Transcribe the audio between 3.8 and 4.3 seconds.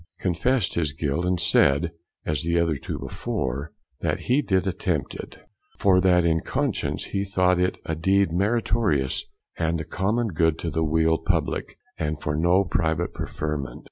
that